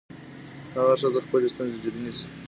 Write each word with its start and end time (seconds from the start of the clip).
هغه 0.77 0.93
ښځه 1.01 1.19
خپلې 1.25 1.47
ستونزې 1.53 1.77
جدي 1.83 1.99
نيسي. 2.03 2.25